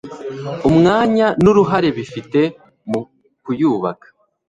[0.69, 2.39] umwanya n'uruhare bafite
[2.89, 2.99] mu
[3.43, 4.07] kuyubaka